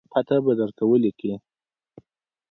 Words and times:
پته 0.11 0.35
به 0.43 0.53
درته 0.59 0.83
ولګي 0.87 1.33